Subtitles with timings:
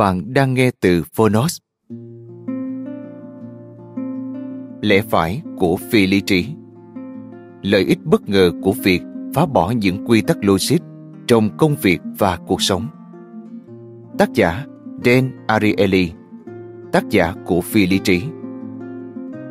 [0.00, 1.58] Bạn đang nghe từ Phonos.
[4.82, 6.46] Lẽ phải của phi lý trí.
[7.62, 9.02] Lợi ích bất ngờ của việc
[9.34, 10.78] phá bỏ những quy tắc logic
[11.26, 12.86] trong công việc và cuộc sống.
[14.18, 14.64] Tác giả
[15.04, 16.12] Dan Ariely,
[16.92, 18.22] Tác giả của phi lý trí.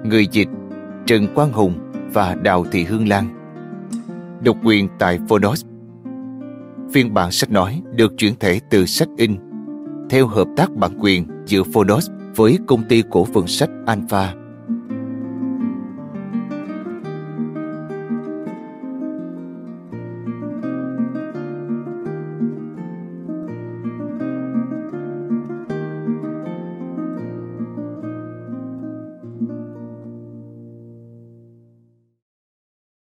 [0.05, 0.49] Người dịch
[1.05, 1.73] Trần Quang Hùng
[2.13, 3.25] và Đào Thị Hương Lan.
[4.43, 5.65] Độc quyền tại Phonos.
[6.93, 9.48] Phiên bản sách nói được chuyển thể từ sách in
[10.09, 14.35] theo hợp tác bản quyền giữa Phonos với công ty cổ phần sách Alpha.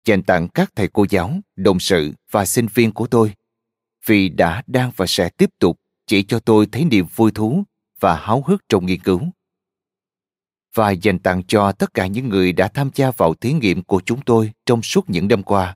[0.05, 3.33] dành tặng các thầy cô giáo, đồng sự và sinh viên của tôi
[4.05, 5.80] vì đã đang và sẽ tiếp tục
[6.11, 7.63] chỉ cho tôi thấy niềm vui thú
[7.99, 9.21] và háo hức trong nghiên cứu.
[10.73, 14.01] Và dành tặng cho tất cả những người đã tham gia vào thí nghiệm của
[14.05, 15.75] chúng tôi trong suốt những năm qua.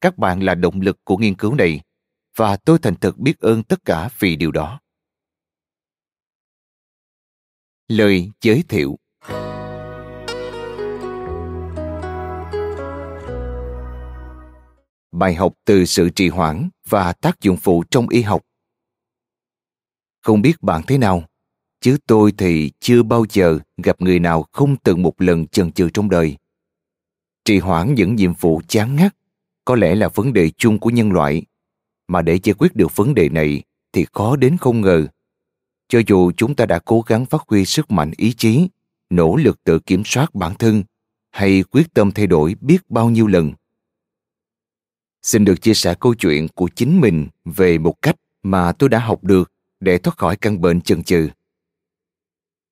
[0.00, 1.80] Các bạn là động lực của nghiên cứu này,
[2.36, 4.80] và tôi thành thật biết ơn tất cả vì điều đó.
[7.88, 8.98] Lời giới thiệu
[15.12, 18.42] Bài học từ sự trì hoãn và tác dụng phụ trong y học
[20.20, 21.24] không biết bạn thế nào,
[21.80, 25.88] chứ tôi thì chưa bao giờ gặp người nào không từng một lần chần chừ
[25.94, 26.36] trong đời.
[27.44, 29.16] Trì hoãn những nhiệm vụ chán ngắt
[29.64, 31.42] có lẽ là vấn đề chung của nhân loại,
[32.08, 35.06] mà để giải quyết được vấn đề này thì khó đến không ngờ.
[35.88, 38.68] Cho dù chúng ta đã cố gắng phát huy sức mạnh ý chí,
[39.10, 40.82] nỗ lực tự kiểm soát bản thân
[41.30, 43.52] hay quyết tâm thay đổi biết bao nhiêu lần.
[45.22, 48.98] Xin được chia sẻ câu chuyện của chính mình về một cách mà tôi đã
[48.98, 51.28] học được để thoát khỏi căn bệnh chần chừ.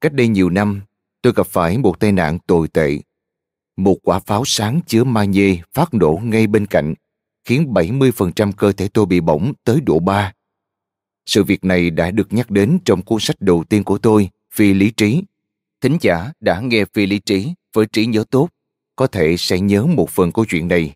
[0.01, 0.83] Cách đây nhiều năm,
[1.23, 2.99] tôi gặp phải một tai nạn tồi tệ.
[3.77, 6.95] Một quả pháo sáng chứa magie phát nổ ngay bên cạnh,
[7.45, 10.33] khiến 70% cơ thể tôi bị bỏng tới độ 3.
[11.27, 14.75] Sự việc này đã được nhắc đến trong cuốn sách đầu tiên của tôi, Phi
[14.75, 15.23] Lý Trí.
[15.81, 18.49] Thính giả đã nghe Phi Lý Trí với trí nhớ tốt,
[18.97, 20.95] có thể sẽ nhớ một phần câu chuyện này.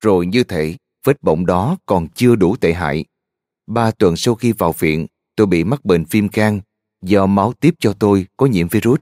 [0.00, 3.04] Rồi như thể vết bỏng đó còn chưa đủ tệ hại
[3.66, 6.60] Ba tuần sau khi vào viện, tôi bị mắc bệnh viêm gan
[7.02, 9.00] do máu tiếp cho tôi có nhiễm virus.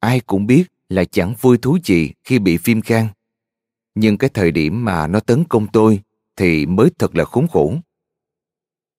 [0.00, 3.06] Ai cũng biết là chẳng vui thú gì khi bị viêm gan.
[3.94, 6.00] Nhưng cái thời điểm mà nó tấn công tôi
[6.36, 7.74] thì mới thật là khốn khổ.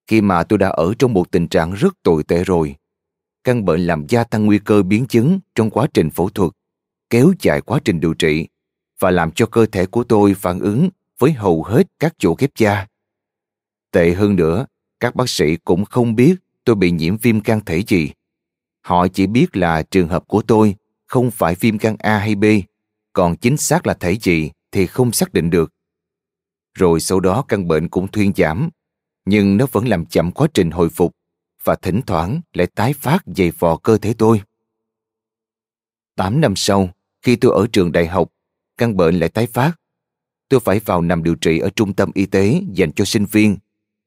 [0.08, 2.76] Khi mà tôi đã ở trong một tình trạng rất tồi tệ rồi,
[3.44, 6.52] căn bệnh làm gia tăng nguy cơ biến chứng trong quá trình phẫu thuật,
[7.10, 8.48] kéo dài quá trình điều trị
[9.00, 12.56] và làm cho cơ thể của tôi phản ứng với hầu hết các chỗ ghép
[12.58, 12.88] da.
[13.96, 14.66] Tệ hơn nữa,
[15.00, 18.12] các bác sĩ cũng không biết tôi bị nhiễm viêm gan thể gì.
[18.82, 20.76] Họ chỉ biết là trường hợp của tôi
[21.08, 22.46] không phải viêm gan A hay B,
[23.14, 25.74] còn chính xác là thể gì thì không xác định được.
[26.74, 28.70] Rồi sau đó căn bệnh cũng thuyên giảm,
[29.26, 31.16] nhưng nó vẫn làm chậm quá trình hồi phục
[31.64, 34.42] và thỉnh thoảng lại tái phát dày vò cơ thể tôi.
[36.16, 36.90] Tám năm sau,
[37.22, 38.32] khi tôi ở trường đại học,
[38.78, 39.72] căn bệnh lại tái phát.
[40.50, 43.58] Tôi phải vào nằm điều trị ở trung tâm y tế dành cho sinh viên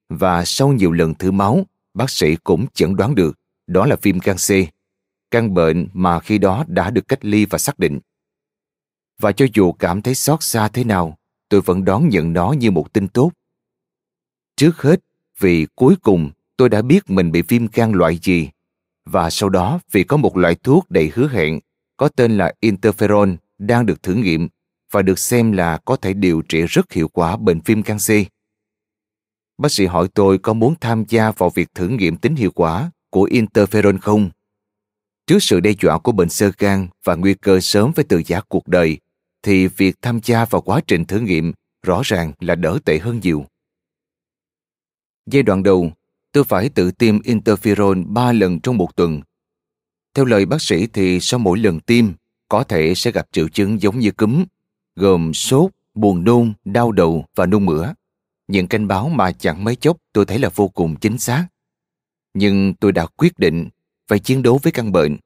[0.09, 4.19] và sau nhiều lần thử máu, bác sĩ cũng chẩn đoán được đó là viêm
[4.19, 4.51] gan C,
[5.31, 7.99] căn bệnh mà khi đó đã được cách ly và xác định.
[9.19, 11.19] Và cho dù cảm thấy xót xa thế nào,
[11.49, 13.33] tôi vẫn đón nhận nó như một tin tốt.
[14.57, 15.01] Trước hết,
[15.39, 18.51] vì cuối cùng tôi đã biết mình bị viêm gan loại gì,
[19.11, 21.61] và sau đó vì có một loại thuốc đầy hứa hẹn
[21.97, 24.49] có tên là interferon đang được thử nghiệm
[24.91, 28.11] và được xem là có thể điều trị rất hiệu quả bệnh viêm gan C
[29.59, 32.91] Bác sĩ hỏi tôi có muốn tham gia vào việc thử nghiệm tính hiệu quả
[33.11, 34.31] của interferon không?
[35.27, 38.41] Trước sự đe dọa của bệnh sơ gan và nguy cơ sớm với tự giá
[38.41, 38.99] cuộc đời,
[39.43, 41.53] thì việc tham gia vào quá trình thử nghiệm
[41.83, 43.45] rõ ràng là đỡ tệ hơn nhiều.
[45.27, 45.93] Giai đoạn đầu,
[46.33, 49.21] tôi phải tự tiêm interferon 3 lần trong một tuần.
[50.15, 52.05] Theo lời bác sĩ thì sau mỗi lần tiêm,
[52.49, 54.45] có thể sẽ gặp triệu chứng giống như cúm,
[54.97, 57.93] gồm sốt, buồn nôn, đau đầu và nôn mửa.
[58.49, 61.47] Những cảnh báo mà chẳng mấy chốc tôi thấy là vô cùng chính xác.
[62.35, 63.69] Nhưng tôi đã quyết định
[64.09, 65.17] phải chiến đấu với căn bệnh.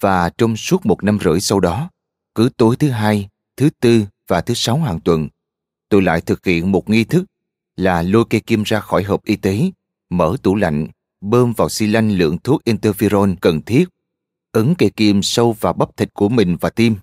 [0.00, 1.90] Và trong suốt một năm rưỡi sau đó,
[2.34, 5.28] cứ tối thứ hai, thứ tư và thứ sáu hàng tuần,
[5.88, 7.24] tôi lại thực hiện một nghi thức
[7.76, 9.70] là lôi cây kim ra khỏi hộp y tế,
[10.10, 10.86] mở tủ lạnh,
[11.20, 13.84] bơm vào xi lanh lượng thuốc interferon cần thiết,
[14.52, 16.96] ấn cây kim sâu vào bắp thịt của mình và tim.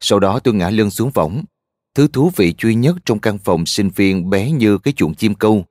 [0.00, 1.44] Sau đó tôi ngã lưng xuống võng.
[1.94, 5.34] Thứ thú vị duy nhất trong căn phòng sinh viên bé như cái chuồng chim
[5.34, 5.64] câu,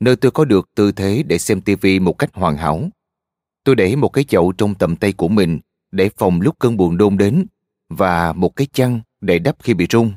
[0.00, 2.88] nơi tôi có được tư thế để xem tivi một cách hoàn hảo.
[3.64, 5.60] Tôi để một cái chậu trong tầm tay của mình
[5.92, 7.46] để phòng lúc cơn buồn đôn đến
[7.88, 10.12] và một cái chăn để đắp khi bị rung.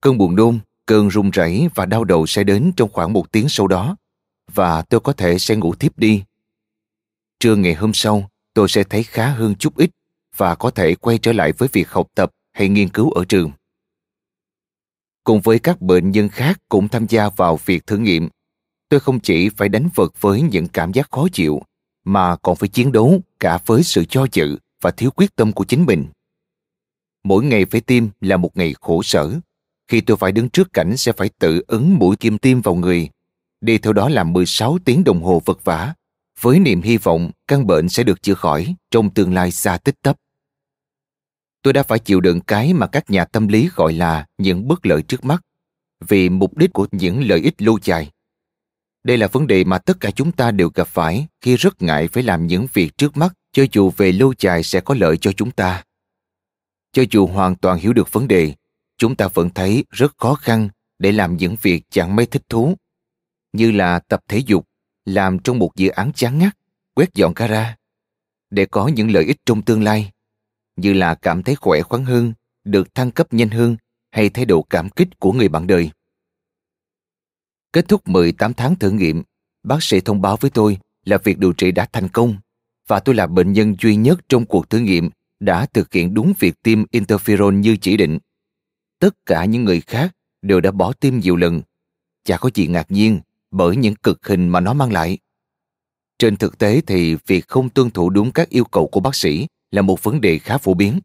[0.00, 3.48] Cơn buồn đôn, cơn run rẩy và đau đầu sẽ đến trong khoảng một tiếng
[3.48, 3.96] sau đó
[4.52, 6.22] và tôi có thể sẽ ngủ tiếp đi.
[7.40, 9.90] Trưa ngày hôm sau, tôi sẽ thấy khá hơn chút ít
[10.36, 13.50] và có thể quay trở lại với việc học tập hay nghiên cứu ở trường.
[15.26, 18.28] Cùng với các bệnh nhân khác cũng tham gia vào việc thử nghiệm,
[18.88, 21.62] tôi không chỉ phải đánh vật với những cảm giác khó chịu,
[22.04, 25.64] mà còn phải chiến đấu cả với sự cho dự và thiếu quyết tâm của
[25.64, 26.06] chính mình.
[27.24, 29.34] Mỗi ngày phải tiêm là một ngày khổ sở,
[29.88, 33.08] khi tôi phải đứng trước cảnh sẽ phải tự ứng mũi kim tiêm vào người,
[33.60, 35.94] đi theo đó là 16 tiếng đồng hồ vật vả,
[36.40, 40.02] với niềm hy vọng căn bệnh sẽ được chữa khỏi trong tương lai xa tích
[40.02, 40.16] tấp
[41.66, 44.86] tôi đã phải chịu đựng cái mà các nhà tâm lý gọi là những bất
[44.86, 45.42] lợi trước mắt,
[46.08, 48.10] vì mục đích của những lợi ích lâu dài.
[49.04, 52.08] Đây là vấn đề mà tất cả chúng ta đều gặp phải khi rất ngại
[52.08, 55.32] phải làm những việc trước mắt, cho dù về lâu dài sẽ có lợi cho
[55.32, 55.84] chúng ta.
[56.92, 58.54] Cho dù hoàn toàn hiểu được vấn đề,
[58.98, 62.74] chúng ta vẫn thấy rất khó khăn để làm những việc chẳng mấy thích thú,
[63.52, 64.66] như là tập thể dục,
[65.04, 66.56] làm trong một dự án chán ngắt,
[66.94, 67.76] quét dọn gara,
[68.50, 70.12] để có những lợi ích trong tương lai
[70.76, 72.32] như là cảm thấy khỏe khoắn hơn,
[72.64, 73.76] được thăng cấp nhanh hơn
[74.10, 75.90] hay thái độ cảm kích của người bạn đời.
[77.72, 79.22] Kết thúc 18 tháng thử nghiệm,
[79.62, 82.36] bác sĩ thông báo với tôi là việc điều trị đã thành công
[82.86, 86.32] và tôi là bệnh nhân duy nhất trong cuộc thử nghiệm đã thực hiện đúng
[86.38, 88.18] việc tiêm interferon như chỉ định.
[88.98, 91.62] Tất cả những người khác đều đã bỏ tiêm nhiều lần.
[92.24, 93.20] Chả có gì ngạc nhiên
[93.50, 95.18] bởi những cực hình mà nó mang lại.
[96.18, 99.46] Trên thực tế thì việc không tuân thủ đúng các yêu cầu của bác sĩ
[99.76, 101.00] là một vấn đề khá phổ biến.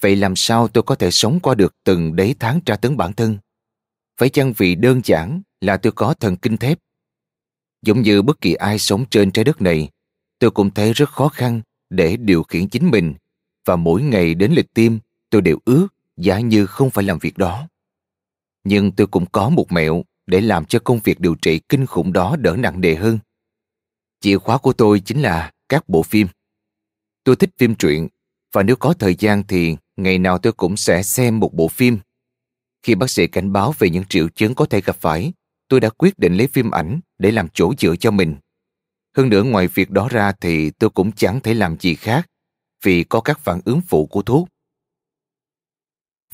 [0.00, 3.12] Vậy làm sao tôi có thể sống qua được từng đấy tháng tra tấn bản
[3.12, 3.38] thân?
[4.16, 6.78] Phải chăng vì đơn giản là tôi có thần kinh thép?
[7.82, 9.88] Giống như bất kỳ ai sống trên trái đất này,
[10.38, 11.60] tôi cũng thấy rất khó khăn
[11.90, 13.14] để điều khiển chính mình
[13.64, 14.98] và mỗi ngày đến lịch tiêm
[15.30, 17.68] tôi đều ước giả như không phải làm việc đó.
[18.64, 22.12] Nhưng tôi cũng có một mẹo để làm cho công việc điều trị kinh khủng
[22.12, 23.18] đó đỡ nặng nề hơn.
[24.20, 26.26] Chìa khóa của tôi chính là các bộ phim.
[27.26, 28.08] Tôi thích phim truyện
[28.52, 31.98] và nếu có thời gian thì ngày nào tôi cũng sẽ xem một bộ phim.
[32.82, 35.32] Khi bác sĩ cảnh báo về những triệu chứng có thể gặp phải,
[35.68, 38.36] tôi đã quyết định lấy phim ảnh để làm chỗ dựa cho mình.
[39.16, 42.26] Hơn nữa ngoài việc đó ra thì tôi cũng chẳng thể làm gì khác
[42.82, 44.48] vì có các phản ứng phụ của thuốc.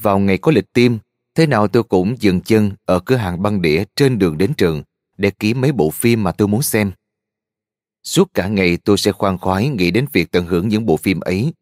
[0.01, 0.93] Vào ngày có lịch tiêm,
[1.35, 4.83] thế nào tôi cũng dừng chân ở cửa hàng băng đĩa trên đường đến trường
[5.17, 6.93] để ký mấy bộ phim mà tôi muốn xem.
[8.03, 11.21] Suốt cả ngày tôi sẽ khoan khoái nghĩ đến việc tận hưởng những bộ phim
[11.21, 11.53] ấy.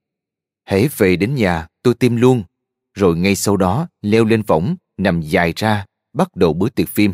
[0.66, 2.42] Hễ về đến nhà, tôi tiêm luôn,
[2.94, 7.12] rồi ngay sau đó leo lên võng, nằm dài ra, bắt đầu bữa tiệc phim.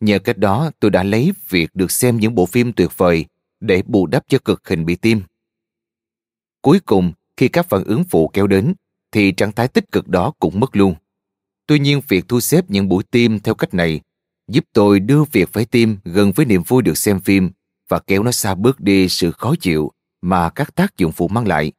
[0.00, 3.24] Nhờ cách đó tôi đã lấy việc được xem những bộ phim tuyệt vời
[3.60, 5.18] để bù đắp cho cực hình bị tiêm.
[6.62, 8.74] Cuối cùng, khi các phản ứng phụ kéo đến,
[9.12, 10.94] thì trạng thái tích cực đó cũng mất luôn.
[11.66, 14.00] Tuy nhiên việc thu xếp những buổi tiêm theo cách này
[14.48, 17.50] giúp tôi đưa việc phải tiêm gần với niềm vui được xem phim
[17.88, 19.92] và kéo nó xa bước đi sự khó chịu
[20.22, 21.72] mà các tác dụng phụ mang lại.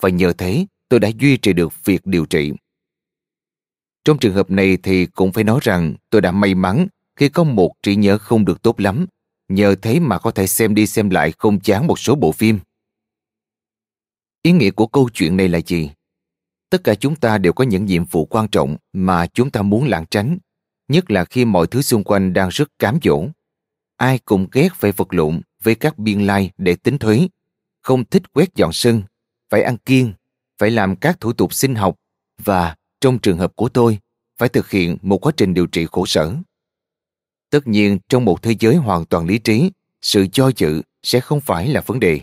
[0.00, 2.52] Và nhờ thế, tôi đã duy trì được việc điều trị.
[4.04, 7.44] Trong trường hợp này thì cũng phải nói rằng tôi đã may mắn khi có
[7.44, 9.06] một trí nhớ không được tốt lắm,
[9.48, 12.58] nhờ thế mà có thể xem đi xem lại không chán một số bộ phim.
[14.42, 15.90] Ý nghĩa của câu chuyện này là gì?
[16.70, 19.88] Tất cả chúng ta đều có những nhiệm vụ quan trọng mà chúng ta muốn
[19.88, 20.38] lảng tránh,
[20.88, 23.24] nhất là khi mọi thứ xung quanh đang rất cám dỗ
[24.00, 27.28] ai cũng ghét phải vật lộn với các biên lai để tính thuế,
[27.82, 29.02] không thích quét dọn sân,
[29.50, 30.12] phải ăn kiêng,
[30.58, 31.96] phải làm các thủ tục sinh học
[32.44, 33.98] và, trong trường hợp của tôi,
[34.38, 36.34] phải thực hiện một quá trình điều trị khổ sở.
[37.50, 39.70] Tất nhiên, trong một thế giới hoàn toàn lý trí,
[40.02, 42.20] sự cho dự sẽ không phải là vấn đề.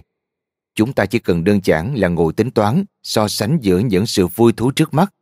[0.76, 4.28] Chúng ta chỉ cần đơn giản là ngồi tính toán, so sánh giữa những sự
[4.28, 5.14] vui thú trước mắt,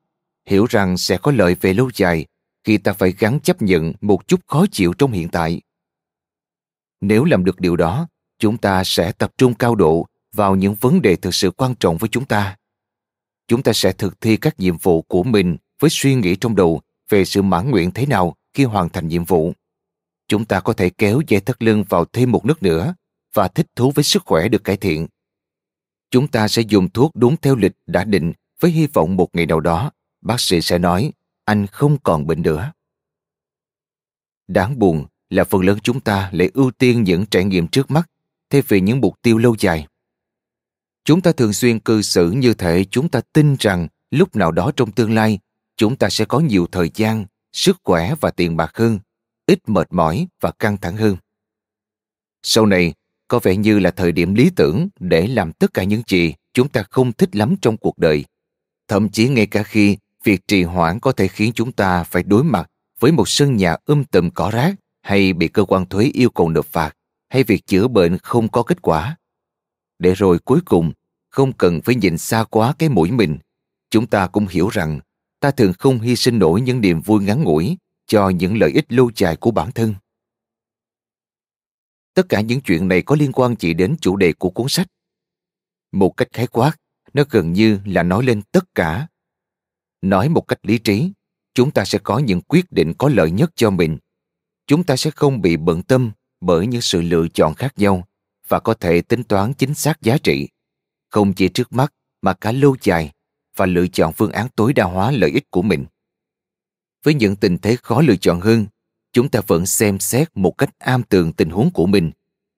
[0.46, 2.26] hiểu rằng sẽ có lợi về lâu dài
[2.64, 5.62] khi ta phải gắn chấp nhận một chút khó chịu trong hiện tại.
[7.02, 8.08] Nếu làm được điều đó,
[8.40, 11.98] chúng ta sẽ tập trung cao độ vào những vấn đề thực sự quan trọng
[11.98, 12.58] với chúng ta.
[13.48, 16.82] Chúng ta sẽ thực thi các nhiệm vụ của mình với suy nghĩ trong đầu
[17.10, 19.54] về sự mãn nguyện thế nào khi hoàn thành nhiệm vụ.
[20.28, 22.96] Chúng ta có thể kéo dây thắt lưng vào thêm một nước nữa
[23.34, 25.08] và thích thú với sức khỏe được cải thiện.
[26.12, 29.46] Chúng ta sẽ dùng thuốc đúng theo lịch đã định với hy vọng một ngày
[29.46, 31.12] nào đó, bác sĩ sẽ nói,
[31.46, 32.72] anh không còn bệnh nữa.
[34.48, 38.10] Đáng buồn là phần lớn chúng ta lại ưu tiên những trải nghiệm trước mắt
[38.50, 39.88] thay vì những mục tiêu lâu dài.
[41.06, 44.72] Chúng ta thường xuyên cư xử như thể chúng ta tin rằng lúc nào đó
[44.76, 45.40] trong tương lai
[45.78, 49.00] chúng ta sẽ có nhiều thời gian, sức khỏe và tiền bạc hơn,
[49.46, 51.18] ít mệt mỏi và căng thẳng hơn.
[52.44, 52.94] Sau này,
[53.28, 56.70] có vẻ như là thời điểm lý tưởng để làm tất cả những gì chúng
[56.70, 58.26] ta không thích lắm trong cuộc đời.
[58.88, 62.44] Thậm chí ngay cả khi việc trì hoãn có thể khiến chúng ta phải đối
[62.44, 64.76] mặt với một sân nhà um tùm cỏ rác
[65.06, 66.98] hay bị cơ quan thuế yêu cầu nộp phạt
[67.30, 69.18] hay việc chữa bệnh không có kết quả.
[70.00, 70.92] Để rồi cuối cùng,
[71.30, 73.38] không cần phải nhìn xa quá cái mũi mình,
[73.90, 75.00] chúng ta cũng hiểu rằng
[75.40, 78.94] ta thường không hy sinh nổi những niềm vui ngắn ngủi cho những lợi ích
[78.94, 79.96] lâu dài của bản thân.
[82.14, 84.88] Tất cả những chuyện này có liên quan chỉ đến chủ đề của cuốn sách.
[85.92, 86.76] Một cách khái quát,
[87.14, 89.08] nó gần như là nói lên tất cả.
[90.02, 91.12] Nói một cách lý trí,
[91.54, 93.98] chúng ta sẽ có những quyết định có lợi nhất cho mình.
[94.68, 98.08] Chúng ta sẽ không bị bận tâm bởi những sự lựa chọn khác nhau
[98.48, 100.48] và có thể tính toán chính xác giá trị,
[101.10, 103.12] không chỉ trước mắt mà cả lâu dài
[103.56, 105.86] và lựa chọn phương án tối đa hóa lợi ích của mình.
[107.04, 108.66] Với những tình thế khó lựa chọn hơn,
[109.14, 112.12] chúng ta vẫn xem xét một cách am tường tình huống của mình,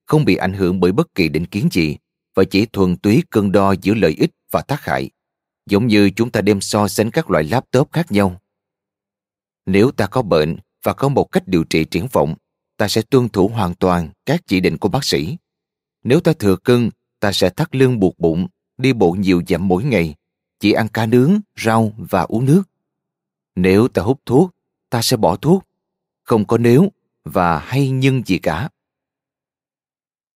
[0.06, 1.98] không bị ảnh hưởng bởi bất kỳ định kiến gì
[2.36, 5.10] và chỉ thuần túy cân đo giữa lợi ích và tác hại,
[5.66, 8.42] giống như chúng ta đem so sánh các loại laptop khác nhau.
[9.66, 10.58] Nếu ta có bệnh
[10.88, 12.36] và có một cách điều trị triển vọng,
[12.78, 15.38] ta sẽ tuân thủ hoàn toàn các chỉ định của bác sĩ.
[16.04, 16.90] Nếu ta thừa cân,
[17.20, 20.16] ta sẽ thắt lưng buộc bụng, đi bộ nhiều dặm mỗi ngày,
[20.60, 22.64] chỉ ăn cá nướng, rau và uống nước.
[23.56, 24.56] Nếu ta hút thuốc,
[24.90, 25.64] ta sẽ bỏ thuốc.
[26.24, 26.92] Không có nếu
[27.24, 28.70] và hay nhưng gì cả.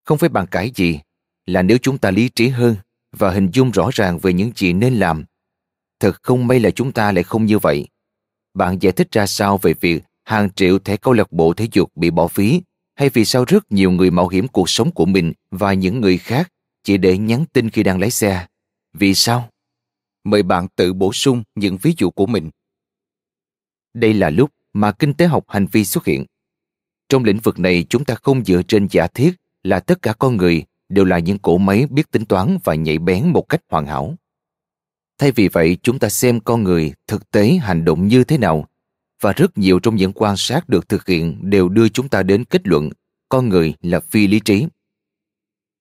[0.03, 0.99] Không phải bàn cãi gì,
[1.45, 2.75] là nếu chúng ta lý trí hơn
[3.11, 5.25] và hình dung rõ ràng về những gì nên làm.
[5.99, 7.87] Thật không may là chúng ta lại không như vậy.
[8.53, 11.91] Bạn giải thích ra sao về việc hàng triệu thẻ câu lạc bộ thể dục
[11.95, 12.61] bị bỏ phí
[12.95, 16.17] hay vì sao rất nhiều người mạo hiểm cuộc sống của mình và những người
[16.17, 16.51] khác
[16.83, 18.47] chỉ để nhắn tin khi đang lái xe.
[18.93, 19.49] Vì sao?
[20.23, 22.49] Mời bạn tự bổ sung những ví dụ của mình.
[23.93, 26.25] Đây là lúc mà kinh tế học hành vi xuất hiện.
[27.09, 29.31] Trong lĩnh vực này chúng ta không dựa trên giả thiết
[29.63, 32.97] là tất cả con người đều là những cỗ máy biết tính toán và nhạy
[32.97, 34.15] bén một cách hoàn hảo.
[35.17, 38.67] Thay vì vậy, chúng ta xem con người thực tế hành động như thế nào
[39.21, 42.45] và rất nhiều trong những quan sát được thực hiện đều đưa chúng ta đến
[42.45, 42.89] kết luận
[43.29, 44.65] con người là phi lý trí.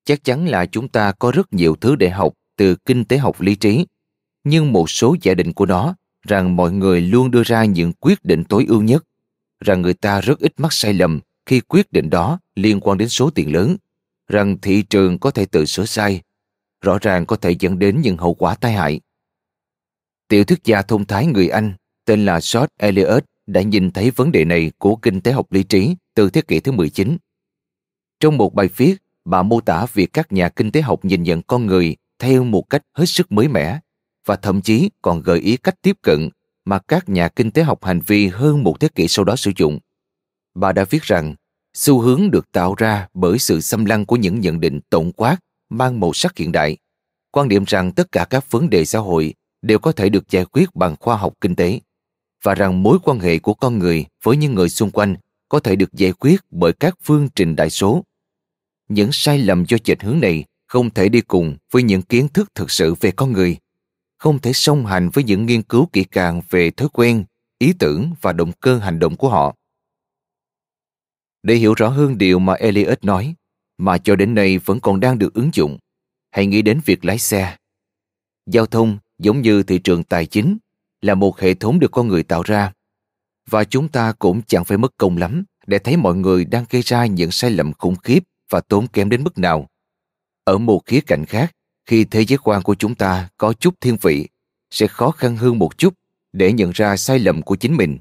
[0.05, 3.41] Chắc chắn là chúng ta có rất nhiều thứ để học từ kinh tế học
[3.41, 3.87] lý trí,
[4.45, 8.25] nhưng một số giả định của nó rằng mọi người luôn đưa ra những quyết
[8.25, 9.05] định tối ưu nhất,
[9.61, 13.09] rằng người ta rất ít mắc sai lầm khi quyết định đó liên quan đến
[13.09, 13.77] số tiền lớn,
[14.29, 16.23] rằng thị trường có thể tự sửa sai,
[16.81, 19.01] rõ ràng có thể dẫn đến những hậu quả tai hại.
[20.29, 21.73] Tiểu thuyết gia thông thái người Anh
[22.11, 25.63] tên là George Eliot đã nhìn thấy vấn đề này của kinh tế học lý
[25.63, 27.17] trí từ thế kỷ thứ 19.
[28.21, 31.43] Trong một bài viết, bà mô tả việc các nhà kinh tế học nhìn nhận
[31.43, 33.81] con người theo một cách hết sức mới mẻ
[34.27, 36.29] và thậm chí còn gợi ý cách tiếp cận
[36.65, 39.53] mà các nhà kinh tế học hành vi hơn một thế kỷ sau đó sử
[39.57, 39.79] dụng.
[40.55, 41.35] Bà đã viết rằng
[41.75, 45.37] xu hướng được tạo ra bởi sự xâm lăng của những nhận định tổng quát
[45.69, 46.77] mang màu sắc hiện đại,
[47.31, 50.45] quan điểm rằng tất cả các vấn đề xã hội đều có thể được giải
[50.45, 51.81] quyết bằng khoa học kinh tế
[52.43, 55.17] và rằng mối quan hệ của con người với những người xung quanh
[55.49, 58.05] có thể được giải quyết bởi các phương trình đại số.
[58.89, 62.55] Những sai lầm do chệch hướng này không thể đi cùng với những kiến thức
[62.55, 63.57] thực sự về con người,
[64.19, 67.25] không thể song hành với những nghiên cứu kỹ càng về thói quen,
[67.59, 69.57] ý tưởng và động cơ hành động của họ.
[71.43, 73.35] Để hiểu rõ hơn điều mà Eliot nói,
[73.79, 75.79] mà cho đến nay vẫn còn đang được ứng dụng,
[76.31, 77.57] hãy nghĩ đến việc lái xe.
[78.47, 80.59] Giao thông giống như thị trường tài chính
[81.03, 82.73] là một hệ thống được con người tạo ra
[83.51, 86.83] và chúng ta cũng chẳng phải mất công lắm để thấy mọi người đang gây
[86.83, 89.67] ra những sai lầm khủng khiếp và tốn kém đến mức nào.
[90.45, 91.53] Ở một khía cạnh khác,
[91.87, 94.29] khi thế giới quan của chúng ta có chút thiên vị,
[94.71, 95.95] sẽ khó khăn hơn một chút
[96.33, 97.99] để nhận ra sai lầm của chính mình.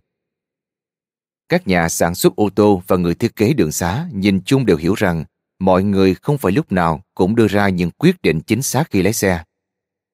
[1.49, 4.77] Các nhà sản xuất ô tô và người thiết kế đường xá nhìn chung đều
[4.77, 5.23] hiểu rằng
[5.59, 9.01] mọi người không phải lúc nào cũng đưa ra những quyết định chính xác khi
[9.01, 9.43] lái xe.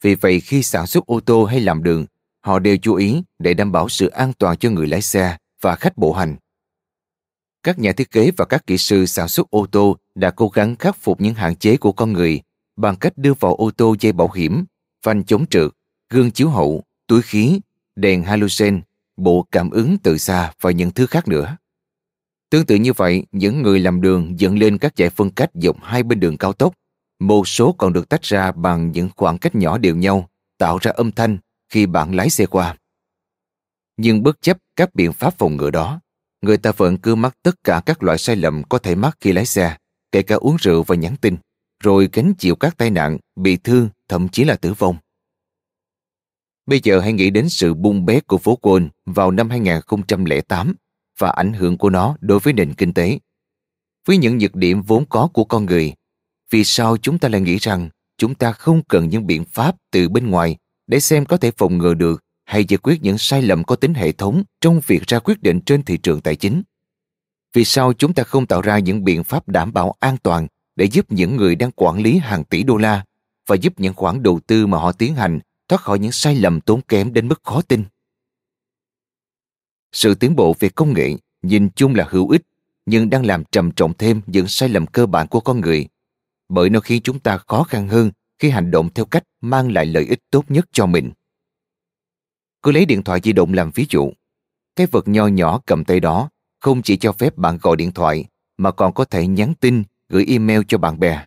[0.01, 2.05] Vì vậy khi sản xuất ô tô hay làm đường,
[2.45, 5.75] họ đều chú ý để đảm bảo sự an toàn cho người lái xe và
[5.75, 6.35] khách bộ hành.
[7.63, 10.75] Các nhà thiết kế và các kỹ sư sản xuất ô tô đã cố gắng
[10.75, 12.41] khắc phục những hạn chế của con người
[12.75, 14.65] bằng cách đưa vào ô tô dây bảo hiểm,
[15.05, 15.71] phanh chống trượt,
[16.09, 17.59] gương chiếu hậu, túi khí,
[17.95, 18.81] đèn halogen,
[19.17, 21.57] bộ cảm ứng từ xa và những thứ khác nữa.
[22.49, 25.83] Tương tự như vậy, những người làm đường dựng lên các dải phân cách dọc
[25.83, 26.73] hai bên đường cao tốc.
[27.19, 30.91] Một số còn được tách ra bằng những khoảng cách nhỏ đều nhau, tạo ra
[30.91, 31.37] âm thanh
[31.69, 32.77] khi bạn lái xe qua.
[33.97, 36.01] Nhưng bất chấp các biện pháp phòng ngừa đó,
[36.41, 39.33] người ta vẫn cứ mắc tất cả các loại sai lầm có thể mắc khi
[39.33, 39.77] lái xe,
[40.11, 41.37] kể cả uống rượu và nhắn tin,
[41.83, 44.97] rồi gánh chịu các tai nạn, bị thương, thậm chí là tử vong.
[46.65, 50.75] Bây giờ hãy nghĩ đến sự bung bét của phố Côn vào năm 2008
[51.19, 53.19] và ảnh hưởng của nó đối với nền kinh tế.
[54.05, 55.93] Với những nhược điểm vốn có của con người,
[56.49, 60.09] vì sao chúng ta lại nghĩ rằng chúng ta không cần những biện pháp từ
[60.09, 63.63] bên ngoài để xem có thể phòng ngừa được hay giải quyết những sai lầm
[63.63, 66.63] có tính hệ thống trong việc ra quyết định trên thị trường tài chính?
[67.53, 70.85] Vì sao chúng ta không tạo ra những biện pháp đảm bảo an toàn để
[70.85, 73.05] giúp những người đang quản lý hàng tỷ đô la
[73.47, 76.61] và giúp những khoản đầu tư mà họ tiến hành thoát khỏi những sai lầm
[76.61, 77.83] tốn kém đến mức khó tin?
[79.91, 82.41] Sự tiến bộ về công nghệ nhìn chung là hữu ích,
[82.85, 85.87] nhưng đang làm trầm trọng thêm những sai lầm cơ bản của con người,
[86.49, 88.11] bởi nó khiến chúng ta khó khăn hơn
[88.45, 91.11] khi hành động theo cách mang lại lợi ích tốt nhất cho mình.
[92.63, 94.11] Cứ lấy điện thoại di động làm ví dụ.
[94.75, 98.25] Cái vật nho nhỏ cầm tay đó không chỉ cho phép bạn gọi điện thoại
[98.57, 101.25] mà còn có thể nhắn tin, gửi email cho bạn bè.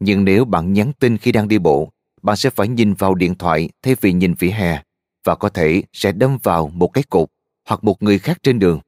[0.00, 1.92] Nhưng nếu bạn nhắn tin khi đang đi bộ,
[2.22, 4.82] bạn sẽ phải nhìn vào điện thoại thay vì nhìn vỉa hè
[5.24, 7.28] và có thể sẽ đâm vào một cái cột
[7.68, 8.80] hoặc một người khác trên đường.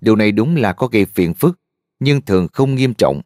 [0.00, 1.60] Điều này đúng là có gây phiền phức,
[2.00, 3.20] nhưng thường không nghiêm trọng.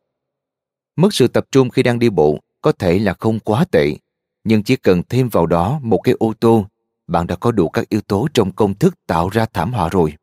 [0.96, 3.96] Mất sự tập trung khi đang đi bộ có thể là không quá tệ,
[4.44, 6.66] nhưng chỉ cần thêm vào đó một cái ô tô,
[7.06, 10.14] bạn đã có đủ các yếu tố trong công thức tạo ra thảm họa rồi.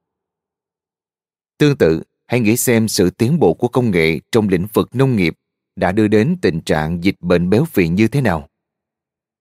[1.58, 5.16] Tương tự, hãy nghĩ xem sự tiến bộ của công nghệ trong lĩnh vực nông
[5.16, 5.36] nghiệp
[5.76, 8.50] đã đưa đến tình trạng dịch bệnh béo phì như thế nào.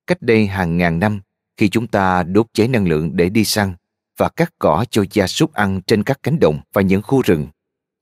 [0.06, 1.20] Cách đây hàng ngàn năm,
[1.56, 3.74] khi chúng ta đốt cháy năng lượng để đi săn,
[4.16, 7.46] và cắt cỏ cho gia súc ăn trên các cánh đồng và những khu rừng.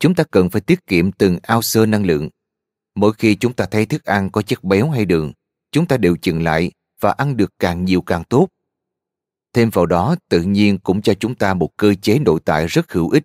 [0.01, 2.29] Chúng ta cần phải tiết kiệm từng ao sơ năng lượng.
[2.95, 5.33] Mỗi khi chúng ta thấy thức ăn có chất béo hay đường,
[5.73, 8.49] chúng ta đều chừng lại và ăn được càng nhiều càng tốt.
[9.53, 12.93] Thêm vào đó, tự nhiên cũng cho chúng ta một cơ chế nội tại rất
[12.93, 13.25] hữu ích.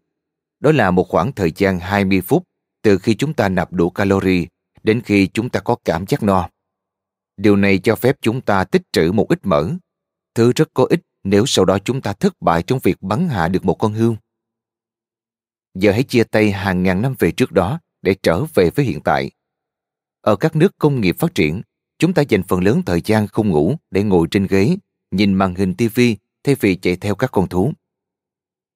[0.60, 2.44] Đó là một khoảng thời gian 20 phút
[2.82, 4.46] từ khi chúng ta nạp đủ calorie
[4.84, 6.50] đến khi chúng ta có cảm giác no.
[7.38, 9.70] Điều này cho phép chúng ta tích trữ một ít mỡ,
[10.36, 13.48] thứ rất có ích nếu sau đó chúng ta thất bại trong việc bắn hạ
[13.48, 14.16] được một con hươu.
[15.74, 19.02] Giờ hãy chia tay hàng ngàn năm về trước đó để trở về với hiện
[19.02, 19.32] tại.
[20.22, 21.62] Ở các nước công nghiệp phát triển,
[22.00, 24.76] chúng ta dành phần lớn thời gian không ngủ để ngồi trên ghế,
[25.12, 26.00] nhìn màn hình TV
[26.44, 27.74] thay vì chạy theo các con thú.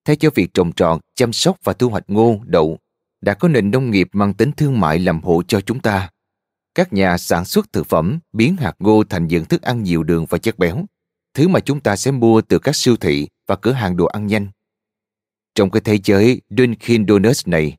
[0.06, 2.80] Thay cho việc trồng trọt, chăm sóc và thu hoạch ngô, đậu,
[3.22, 6.10] đã có nền nông nghiệp mang tính thương mại làm hộ cho chúng ta.
[6.76, 10.26] Các nhà sản xuất thực phẩm biến hạt ngô thành những thức ăn nhiều đường
[10.30, 10.86] và chất béo
[11.34, 14.28] thứ mà chúng ta sẽ mua từ các siêu thị và cửa hàng đồ ăn
[14.28, 14.48] nhanh.
[15.56, 17.78] Trong cái thế giới Dunkin Donuts này,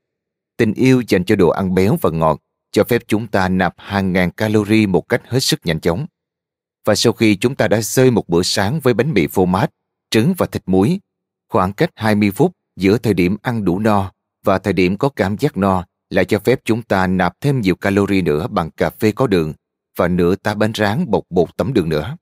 [0.57, 2.41] tình yêu dành cho đồ ăn béo và ngọt
[2.75, 6.07] cho phép chúng ta nạp hàng ngàn calorie một cách hết sức nhanh chóng.
[6.85, 9.71] Và sau khi chúng ta đã rơi một bữa sáng với bánh mì phô mát,
[10.11, 11.01] trứng và thịt muối,
[11.49, 14.13] khoảng cách 20 phút giữa thời điểm ăn đủ no
[14.45, 17.77] và thời điểm có cảm giác no lại cho phép chúng ta nạp thêm nhiều
[17.77, 19.53] calorie nữa bằng cà phê có đường
[19.97, 22.17] và nửa tá bánh rán bột bột tấm đường nữa.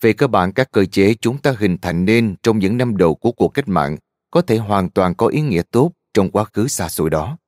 [0.00, 3.14] Về cơ bản các cơ chế chúng ta hình thành nên trong những năm đầu
[3.14, 3.96] của cuộc cách mạng
[4.30, 7.38] có thể hoàn toàn có ý nghĩa tốt trong quá khứ xa xôi đó.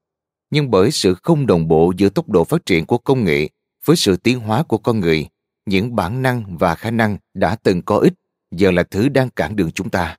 [0.50, 3.48] Nhưng bởi sự không đồng bộ giữa tốc độ phát triển của công nghệ
[3.84, 5.28] với sự tiến hóa của con người,
[5.66, 8.12] những bản năng và khả năng đã từng có ích
[8.50, 10.16] giờ là thứ đang cản đường chúng ta.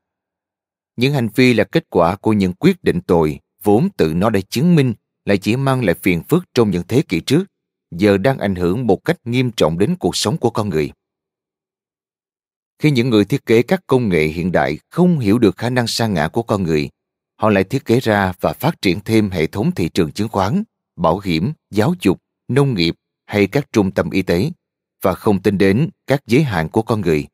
[0.96, 4.40] Những hành vi là kết quả của những quyết định tồi vốn tự nó đã
[4.50, 4.94] chứng minh
[5.26, 7.44] lại chỉ mang lại phiền phức trong những thế kỷ trước,
[7.92, 10.92] giờ đang ảnh hưởng một cách nghiêm trọng đến cuộc sống của con người
[12.82, 15.88] khi những người thiết kế các công nghệ hiện đại không hiểu được khả năng
[15.88, 16.90] sa ngã của con người
[17.42, 20.64] họ lại thiết kế ra và phát triển thêm hệ thống thị trường chứng khoán
[20.96, 24.52] bảo hiểm giáo dục nông nghiệp hay các trung tâm y tế
[25.02, 27.28] và không tin đến các giới hạn của con người.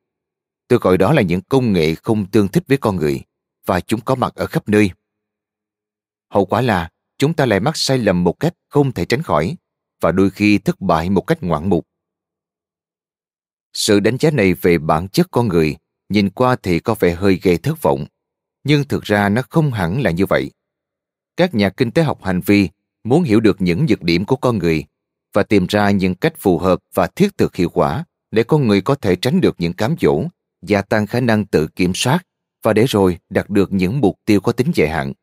[0.68, 3.22] Tôi gọi đó là những công nghệ không tương thích với con người
[3.66, 4.92] và chúng có mặt ở khắp nơi.
[6.30, 9.56] Hậu quả là chúng ta lại mắc sai lầm một cách không thể tránh khỏi
[10.02, 11.88] và đôi khi thất bại một cách ngoạn mục.
[13.74, 15.76] Sự đánh giá này về bản chất con người
[16.10, 18.06] nhìn qua thì có vẻ hơi gây thất vọng,
[18.68, 20.52] nhưng thực ra nó không hẳn là như vậy.
[21.38, 22.70] Các nhà kinh tế học hành vi
[23.04, 24.86] muốn hiểu được những nhược điểm của con người
[25.34, 28.82] và tìm ra những cách phù hợp và thiết thực hiệu quả để con người
[28.82, 30.24] có thể tránh được những cám dỗ,
[30.62, 32.20] gia tăng khả năng tự kiểm soát
[32.64, 35.14] và để rồi đạt được những mục tiêu có tính dài hạn.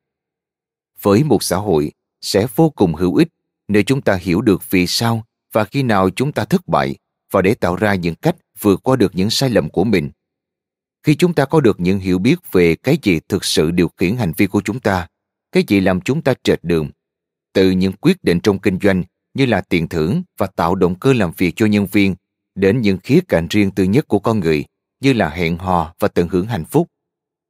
[1.02, 3.28] Với một xã hội sẽ vô cùng hữu ích
[3.68, 6.96] nếu chúng ta hiểu được vì sao và khi nào chúng ta thất bại
[7.30, 10.10] và để tạo ra những cách vượt qua được những sai lầm của mình.
[11.04, 14.16] Khi chúng ta có được những hiểu biết về cái gì thực sự điều khiển
[14.16, 15.06] hành vi của chúng ta,
[15.52, 16.90] cái gì làm chúng ta trệt đường,
[17.52, 19.02] từ những quyết định trong kinh doanh
[19.34, 22.14] như là tiền thưởng và tạo động cơ làm việc cho nhân viên
[22.54, 24.64] đến những khía cạnh riêng tư nhất của con người
[25.00, 26.88] như là hẹn hò và tận hưởng hạnh phúc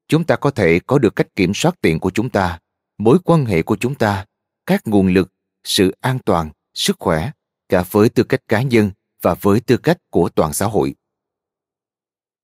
[0.08, 2.58] chúng ta có thể có được cách kiểm soát tiền của chúng ta
[2.98, 4.26] mối quan hệ của chúng ta
[4.66, 5.32] các nguồn lực
[5.64, 7.30] sự an toàn sức khỏe
[7.68, 8.90] cả với tư cách cá nhân
[9.22, 10.94] và với tư cách của toàn xã hội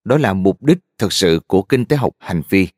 [0.04, 2.68] đó là mục đích thực sự của kinh tế học hành vi.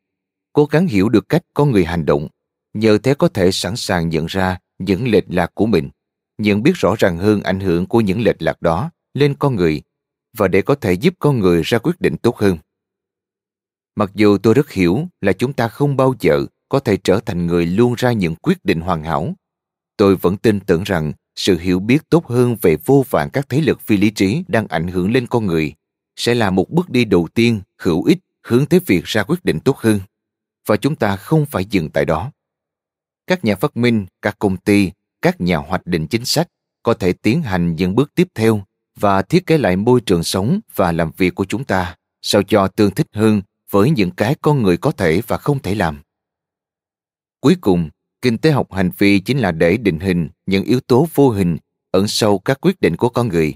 [0.53, 2.27] Cố gắng hiểu được cách con người hành động,
[2.73, 5.89] nhờ thế có thể sẵn sàng nhận ra những lệch lạc của mình
[6.37, 9.81] nhận biết rõ ràng hơn ảnh hưởng của những lệch lạc đó lên con người
[10.37, 12.57] và để có thể giúp con người ra quyết định tốt hơn.
[13.95, 17.47] Mặc dù tôi rất hiểu là chúng ta không bao giờ có thể trở thành
[17.47, 19.33] người luôn ra những quyết định hoàn hảo,
[19.97, 23.61] tôi vẫn tin tưởng rằng sự hiểu biết tốt hơn về vô vàn các thế
[23.61, 25.73] lực phi lý trí đang ảnh hưởng lên con người
[26.15, 29.59] sẽ là một bước đi đầu tiên hữu ích hướng tới việc ra quyết định
[29.59, 29.99] tốt hơn.
[30.65, 32.31] Và chúng ta không phải dừng tại đó.
[33.27, 36.47] Các nhà phát minh các công ty các nhà hoạch định chính sách
[36.83, 38.63] có thể tiến hành những bước tiếp theo
[38.95, 42.67] và thiết kế lại môi trường sống và làm việc của chúng ta sao cho
[42.67, 46.01] tương thích hơn với những cái con người có thể và không thể làm.
[47.39, 47.89] Cuối cùng,
[48.21, 51.57] kinh tế học hành vi chính là để định hình những yếu tố vô hình
[51.91, 53.53] ẩn sâu các quyết định của con người,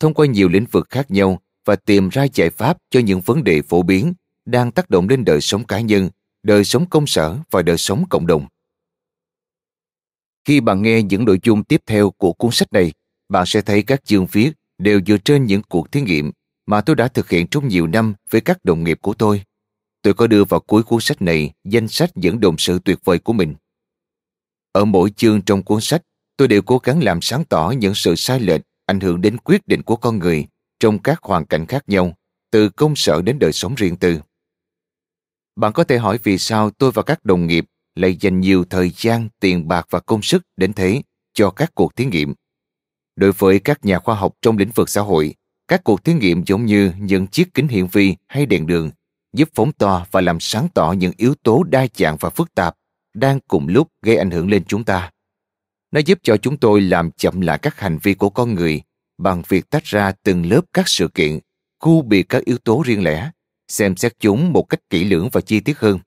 [0.00, 3.44] thông qua nhiều lĩnh vực khác nhau và tìm ra giải pháp cho những vấn
[3.44, 6.10] đề phổ biến đang tác động lên đời sống cá nhân,
[6.42, 8.46] đời sống công sở và đời sống cộng đồng.
[10.44, 12.92] Khi bạn nghe những nội dung tiếp theo của cuốn sách này,
[13.28, 16.32] bạn sẽ thấy các chương viết đều dựa trên những cuộc thí nghiệm
[16.66, 19.42] mà tôi đã thực hiện trong nhiều năm với các đồng nghiệp của tôi.
[20.02, 23.18] Tôi có đưa vào cuối cuốn sách này danh sách những đồng sự tuyệt vời
[23.18, 23.54] của mình.
[24.72, 26.02] Ở mỗi chương trong cuốn sách,
[26.36, 29.68] tôi đều cố gắng làm sáng tỏ những sự sai lệch ảnh hưởng đến quyết
[29.68, 30.46] định của con người
[30.80, 32.12] trong các hoàn cảnh khác nhau,
[32.50, 34.20] từ công sở đến đời sống riêng tư.
[35.56, 38.90] Bạn có thể hỏi vì sao tôi và các đồng nghiệp lại dành nhiều thời
[38.96, 41.02] gian, tiền bạc và công sức đến thế
[41.34, 42.34] cho các cuộc thí nghiệm.
[43.16, 45.34] Đối với các nhà khoa học trong lĩnh vực xã hội,
[45.68, 48.90] các cuộc thí nghiệm giống như những chiếc kính hiển vi hay đèn đường,
[49.32, 52.76] giúp phóng to và làm sáng tỏ những yếu tố đa dạng và phức tạp
[53.14, 55.10] đang cùng lúc gây ảnh hưởng lên chúng ta.
[55.90, 58.82] Nó giúp cho chúng tôi làm chậm lại các hành vi của con người
[59.18, 61.38] bằng việc tách ra từng lớp các sự kiện,
[61.80, 63.30] khu biệt các yếu tố riêng lẻ,
[63.68, 65.98] xem xét chúng một cách kỹ lưỡng và chi tiết hơn.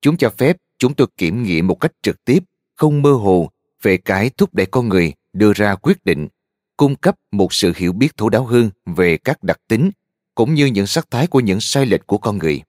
[0.00, 2.44] Chúng cho phép chúng tôi kiểm nghiệm một cách trực tiếp,
[2.76, 3.50] không mơ hồ
[3.82, 6.28] về cái thúc đẩy con người đưa ra quyết định,
[6.76, 9.90] cung cấp một sự hiểu biết thấu đáo hơn về các đặc tính
[10.34, 12.62] cũng như những sắc thái của những sai lệch của con người.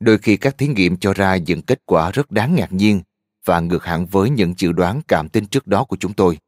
[0.00, 3.02] Đôi khi các thí nghiệm cho ra những kết quả rất đáng ngạc nhiên
[3.44, 6.38] và ngược hẳn với những dự đoán cảm tin trước đó của chúng tôi.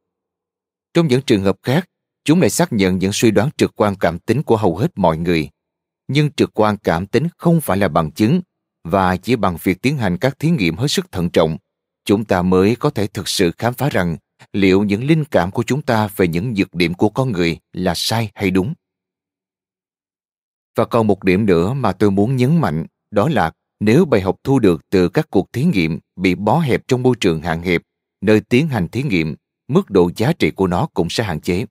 [0.93, 1.89] Trong những trường hợp khác,
[2.23, 5.17] chúng lại xác nhận những suy đoán trực quan cảm tính của hầu hết mọi
[5.17, 5.49] người.
[6.07, 8.41] Nhưng trực quan cảm tính không phải là bằng chứng
[8.83, 11.57] và chỉ bằng việc tiến hành các thí nghiệm hết sức thận trọng,
[12.05, 14.17] chúng ta mới có thể thực sự khám phá rằng
[14.53, 17.93] liệu những linh cảm của chúng ta về những nhược điểm của con người là
[17.95, 18.73] sai hay đúng.
[20.75, 24.35] Và còn một điểm nữa mà tôi muốn nhấn mạnh, đó là nếu bài học
[24.43, 27.81] thu được từ các cuộc thí nghiệm bị bó hẹp trong môi trường hạn hẹp,
[28.21, 29.35] nơi tiến hành thí nghiệm,
[29.73, 31.65] mức độ giá trị của nó cũng sẽ hạn chế.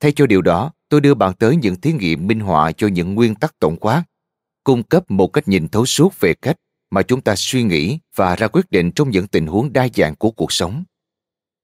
[0.00, 3.14] Thay cho điều đó, tôi đưa bạn tới những thí nghiệm minh họa cho những
[3.14, 4.04] nguyên tắc tổng quát
[4.66, 6.56] cung cấp một cách nhìn thấu suốt về cách
[6.90, 10.14] mà chúng ta suy nghĩ và ra quyết định trong những tình huống đa dạng
[10.14, 10.84] của cuộc sống.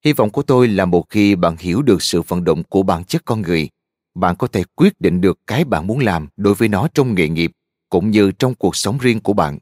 [0.05, 3.05] Hy vọng của tôi là một khi bạn hiểu được sự vận động của bản
[3.05, 3.69] chất con người,
[4.15, 7.29] bạn có thể quyết định được cái bạn muốn làm đối với nó trong nghề
[7.29, 7.53] nghiệp
[7.89, 9.59] cũng như trong cuộc sống riêng của bạn.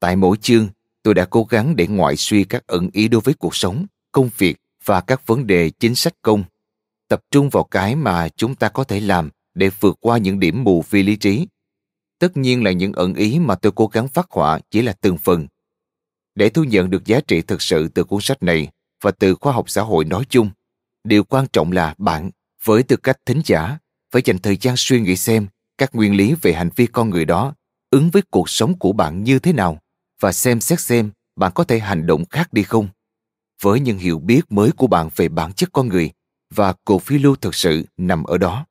[0.00, 0.68] Tại mỗi chương,
[1.04, 4.30] tôi đã cố gắng để ngoại suy các ẩn ý đối với cuộc sống, công
[4.38, 6.44] việc và các vấn đề chính sách công,
[7.08, 10.64] tập trung vào cái mà chúng ta có thể làm để vượt qua những điểm
[10.64, 11.46] mù phi lý trí.
[12.18, 15.18] Tất nhiên là những ẩn ý mà tôi cố gắng phát họa chỉ là từng
[15.18, 15.46] phần.
[16.34, 18.68] Để thu nhận được giá trị thực sự từ cuốn sách này
[19.02, 20.50] và từ khoa học xã hội nói chung,
[21.04, 22.30] điều quan trọng là bạn,
[22.64, 23.78] với tư cách thính giả,
[24.10, 25.46] phải dành thời gian suy nghĩ xem
[25.78, 27.54] các nguyên lý về hành vi con người đó
[27.90, 29.80] ứng với cuộc sống của bạn như thế nào
[30.24, 32.88] và xem xét xem bạn có thể hành động khác đi không?
[33.62, 36.10] Với những hiểu biết mới của bạn về bản chất con người
[36.54, 38.66] và cuộc phiêu lưu thực sự nằm ở đó.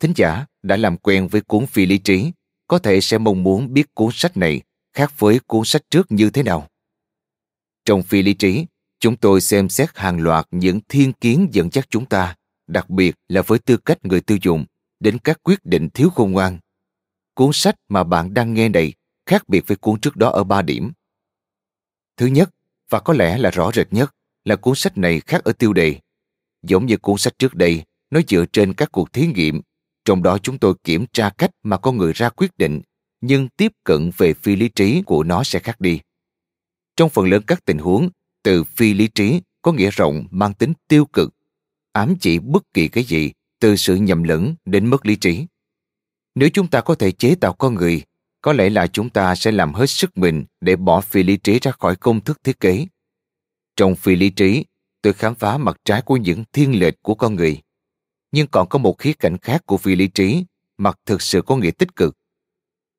[0.00, 2.32] Thính giả đã làm quen với cuốn phi lý trí,
[2.66, 6.30] có thể sẽ mong muốn biết cuốn sách này khác với cuốn sách trước như
[6.30, 6.68] thế nào.
[7.84, 8.66] Trong phi lý trí,
[9.00, 13.14] chúng tôi xem xét hàng loạt những thiên kiến dẫn dắt chúng ta, đặc biệt
[13.28, 14.64] là với tư cách người tiêu dùng,
[15.00, 16.58] đến các quyết định thiếu khôn ngoan.
[17.34, 18.94] Cuốn sách mà bạn đang nghe này
[19.26, 20.92] khác biệt với cuốn trước đó ở ba điểm.
[22.16, 22.50] Thứ nhất,
[22.90, 26.00] và có lẽ là rõ rệt nhất, là cuốn sách này khác ở tiêu đề.
[26.62, 29.60] Giống như cuốn sách trước đây, nó dựa trên các cuộc thí nghiệm,
[30.04, 32.80] trong đó chúng tôi kiểm tra cách mà con người ra quyết định,
[33.20, 36.00] nhưng tiếp cận về phi lý trí của nó sẽ khác đi.
[36.96, 38.08] Trong phần lớn các tình huống,
[38.42, 41.34] từ phi lý trí có nghĩa rộng mang tính tiêu cực,
[41.92, 45.46] ám chỉ bất kỳ cái gì, từ sự nhầm lẫn đến mất lý trí.
[46.34, 48.02] Nếu chúng ta có thể chế tạo con người,
[48.46, 51.58] có lẽ là chúng ta sẽ làm hết sức mình để bỏ phi lý trí
[51.58, 52.86] ra khỏi công thức thiết kế.
[53.76, 54.64] Trong phi lý trí,
[55.02, 57.60] tôi khám phá mặt trái của những thiên lệch của con người.
[58.32, 60.44] Nhưng còn có một khía cạnh khác của phi lý trí,
[60.78, 62.16] mặt thực sự có nghĩa tích cực.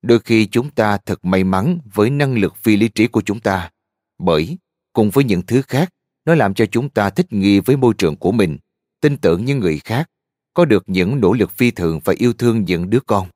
[0.01, 3.39] Đôi khi chúng ta thật may mắn với năng lực phi lý trí của chúng
[3.39, 3.71] ta,
[4.17, 4.57] bởi
[4.93, 5.89] cùng với những thứ khác,
[6.25, 8.57] nó làm cho chúng ta thích nghi với môi trường của mình,
[9.01, 10.09] tin tưởng những người khác,
[10.53, 13.27] có được những nỗ lực phi thường và yêu thương những đứa con.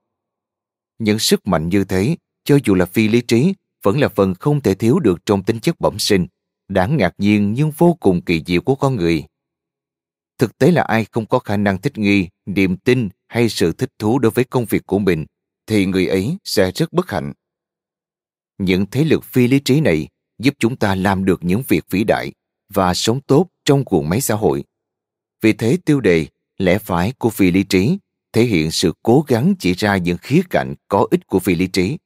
[1.01, 4.61] Những sức mạnh như thế, cho dù là phi lý trí, vẫn là phần không
[4.61, 6.27] thể thiếu được trong tính chất bẩm sinh,
[6.67, 9.23] đáng ngạc nhiên nhưng vô cùng kỳ diệu của con người.
[10.37, 13.89] Thực tế là ai không có khả năng thích nghi, niềm tin hay sự thích
[13.99, 15.25] thú đối với công việc của mình,
[15.67, 17.33] thì người ấy sẽ rất bất hạnh.
[18.57, 20.07] Những thế lực phi lý trí này
[20.39, 22.31] giúp chúng ta làm được những việc vĩ đại
[22.73, 24.63] và sống tốt trong cuộn máy xã hội.
[25.41, 27.97] Vì thế tiêu đề lẽ phải của phi lý trí
[28.33, 31.67] thể hiện sự cố gắng chỉ ra những khía cạnh có ích của phi lý
[31.67, 31.97] trí,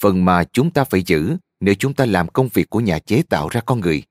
[0.00, 3.22] phần mà chúng ta phải giữ nếu chúng ta làm công việc của nhà chế
[3.22, 4.02] tạo ra con người.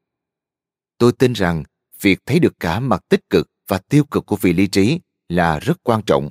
[0.98, 1.64] Tôi tin rằng
[2.02, 5.60] việc thấy được cả mặt tích cực và tiêu cực của phi lý trí là
[5.60, 6.30] rất quan trọng,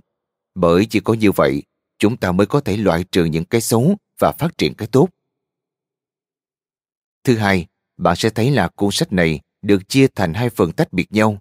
[0.55, 1.62] bởi chỉ có như vậy
[1.98, 5.09] chúng ta mới có thể loại trừ những cái xấu và phát triển cái tốt.
[7.24, 10.92] Thứ hai, bạn sẽ thấy là cuốn sách này được chia thành hai phần tách
[10.92, 11.38] biệt nhau.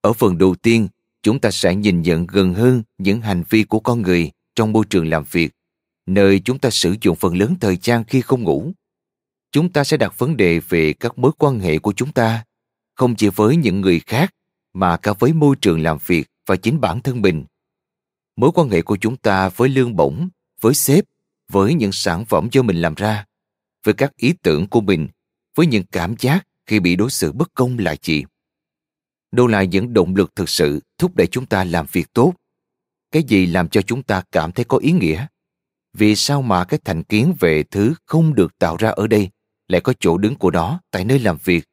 [0.00, 0.88] Ở phần đầu tiên,
[1.22, 4.84] chúng ta sẽ nhìn nhận gần hơn những hành vi của con người trong môi
[4.90, 5.54] trường làm việc,
[6.06, 8.72] nơi chúng ta sử dụng phần lớn thời gian khi không ngủ.
[9.52, 12.44] Chúng ta sẽ đặt vấn đề về các mối quan hệ của chúng ta,
[12.94, 14.34] không chỉ với những người khác,
[14.72, 17.44] mà cả với môi trường làm việc và chính bản thân mình.
[18.36, 20.28] Mối quan hệ của chúng ta với lương bổng,
[20.60, 21.04] với sếp,
[21.48, 23.24] với những sản phẩm do mình làm ra,
[23.84, 25.08] với các ý tưởng của mình,
[25.54, 28.24] với những cảm giác khi bị đối xử bất công là gì?
[29.32, 32.34] Đâu là những động lực thực sự thúc đẩy chúng ta làm việc tốt?
[33.10, 35.26] Cái gì làm cho chúng ta cảm thấy có ý nghĩa?
[35.92, 39.30] Vì sao mà cái thành kiến về thứ không được tạo ra ở đây
[39.68, 41.64] lại có chỗ đứng của nó tại nơi làm việc?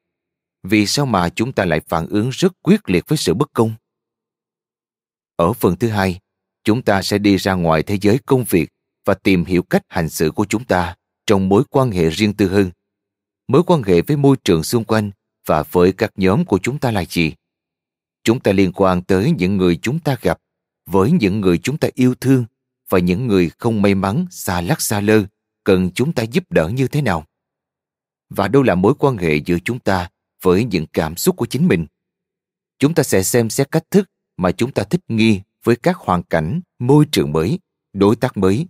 [0.64, 3.74] Vì sao mà chúng ta lại phản ứng rất quyết liệt với sự bất công?
[5.36, 6.20] Ở phần thứ hai,
[6.64, 8.70] chúng ta sẽ đi ra ngoài thế giới công việc
[9.06, 10.96] và tìm hiểu cách hành xử của chúng ta
[11.26, 12.72] trong mối quan hệ riêng tư hơn
[13.50, 15.12] mối quan hệ với môi trường xung quanh
[15.46, 17.34] và với các nhóm của chúng ta là gì
[18.24, 20.40] chúng ta liên quan tới những người chúng ta gặp,
[20.86, 22.46] với những người chúng ta yêu thương
[22.90, 25.24] và những người không may mắn, xa lắc xa lơ,
[25.64, 27.26] cần chúng ta giúp đỡ như thế nào?
[28.30, 30.10] Và đâu là mối quan hệ giữa chúng ta
[30.42, 31.86] với những cảm xúc của chính mình?
[32.80, 36.24] Chúng ta sẽ xem xét cách thức mà chúng ta thích nghi với các hoàn
[36.24, 37.60] cảnh, môi trường mới,
[37.94, 38.68] đối tác mới.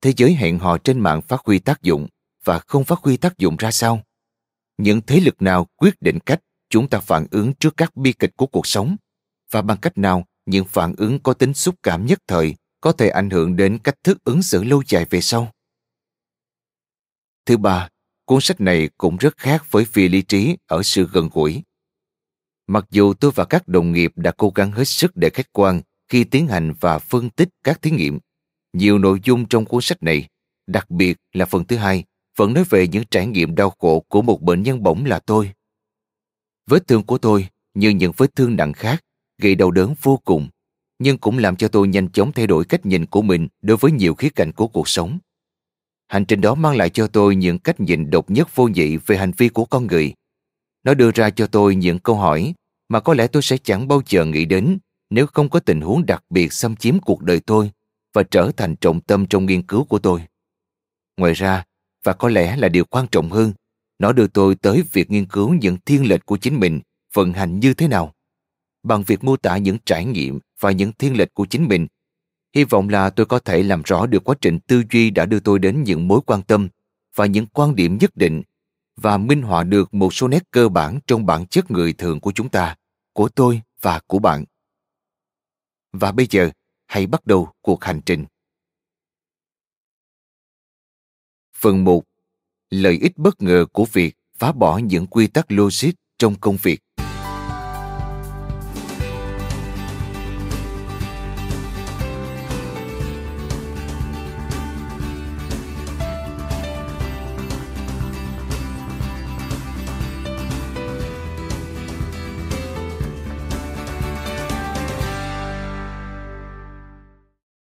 [0.00, 2.08] Thế giới hẹn hò trên mạng phát huy tác dụng
[2.44, 4.02] và không phát huy tác dụng ra sao?
[4.78, 8.36] Những thế lực nào quyết định cách chúng ta phản ứng trước các bi kịch
[8.36, 8.96] của cuộc sống.
[9.50, 13.08] Và bằng cách nào những phản ứng có tính xúc cảm nhất thời có thể
[13.08, 15.52] ảnh hưởng đến cách thức ứng xử lâu dài về sau?
[17.46, 17.88] Thứ ba
[18.24, 21.62] cuốn sách này cũng rất khác với phi lý trí ở sự gần gũi.
[22.66, 25.80] Mặc dù tôi và các đồng nghiệp đã cố gắng hết sức để khách quan
[26.08, 28.18] khi tiến hành và phân tích các thí nghiệm
[28.74, 30.28] nhiều nội dung trong cuốn sách này,
[30.66, 32.04] đặc biệt là phần thứ hai,
[32.36, 35.52] vẫn nói về những trải nghiệm đau khổ của một bệnh nhân bỏng là tôi.
[36.66, 39.04] Vết thương của tôi, như những vết thương nặng khác,
[39.38, 40.48] gây đau đớn vô cùng,
[40.98, 43.92] nhưng cũng làm cho tôi nhanh chóng thay đổi cách nhìn của mình đối với
[43.92, 45.18] nhiều khía cạnh của cuộc sống.
[46.06, 49.16] Hành trình đó mang lại cho tôi những cách nhìn độc nhất vô nhị về
[49.16, 50.14] hành vi của con người.
[50.84, 52.54] Nó đưa ra cho tôi những câu hỏi
[52.88, 54.78] mà có lẽ tôi sẽ chẳng bao giờ nghĩ đến
[55.10, 57.70] nếu không có tình huống đặc biệt xâm chiếm cuộc đời tôi
[58.12, 60.22] và trở thành trọng tâm trong nghiên cứu của tôi.
[61.16, 61.64] Ngoài ra,
[62.04, 63.52] và có lẽ là điều quan trọng hơn,
[63.98, 66.80] nó đưa tôi tới việc nghiên cứu những thiên lệch của chính mình
[67.14, 68.14] vận hành như thế nào.
[68.82, 71.86] Bằng việc mô tả những trải nghiệm và những thiên lệch của chính mình,
[72.54, 75.40] hy vọng là tôi có thể làm rõ được quá trình tư duy đã đưa
[75.40, 76.68] tôi đến những mối quan tâm
[77.14, 78.42] và những quan điểm nhất định
[78.96, 82.32] và minh họa được một số nét cơ bản trong bản chất người thường của
[82.32, 82.76] chúng ta,
[83.12, 84.44] của tôi và của bạn.
[85.92, 86.50] Và bây giờ,
[86.86, 88.24] hãy bắt đầu cuộc hành trình.
[91.56, 92.04] Phần 1.
[92.74, 96.80] Lợi ích bất ngờ của việc phá bỏ những quy tắc logic trong công việc.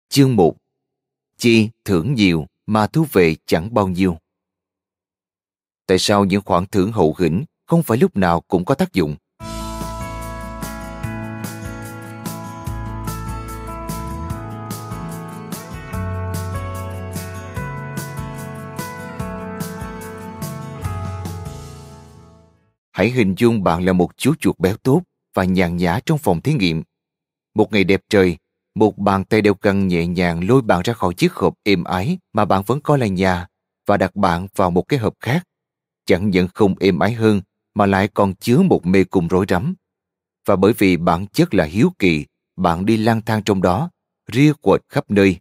[0.08, 0.56] Chương 1
[1.38, 4.18] Chi thưởng nhiều, mà thu về chẳng bao nhiêu.
[5.88, 9.16] Tại sao những khoản thưởng hậu hĩnh không phải lúc nào cũng có tác dụng?
[22.92, 25.02] Hãy hình dung bạn là một chú chuột béo tốt
[25.34, 26.82] và nhàn nhã trong phòng thí nghiệm.
[27.54, 28.36] Một ngày đẹp trời,
[28.74, 32.18] một bàn tay đeo cân nhẹ nhàng lôi bạn ra khỏi chiếc hộp êm ái
[32.32, 33.46] mà bạn vẫn coi là nhà
[33.86, 35.47] và đặt bạn vào một cái hộp khác.
[36.08, 37.40] Chẳng những không êm ái hơn
[37.74, 39.74] mà lại còn chứa một mê cung rối rắm.
[40.46, 43.90] Và bởi vì bản chất là hiếu kỳ, bạn đi lang thang trong đó,
[44.32, 45.36] ria quệt khắp nơi.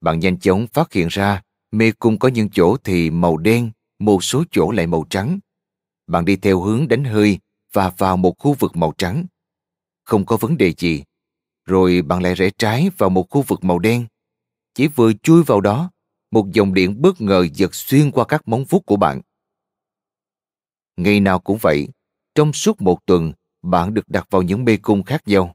[0.00, 4.24] Bạn nhanh chóng phát hiện ra mê cung có những chỗ thì màu đen, một
[4.24, 5.38] số chỗ lại màu trắng.
[6.06, 7.38] Bạn đi theo hướng đánh hơi
[7.72, 9.26] và vào một khu vực màu trắng.
[10.04, 11.02] Không có vấn đề gì,
[11.66, 14.06] rồi bạn lại rẽ trái vào một khu vực màu đen.
[14.74, 15.90] Chỉ vừa chui vào đó,
[16.30, 19.20] một dòng điện bất ngờ giật xuyên qua các móng vuốt của bạn.
[21.00, 21.88] Ngày nào cũng vậy,
[22.34, 23.32] trong suốt một tuần,
[23.62, 25.54] bạn được đặt vào những mê cung khác nhau.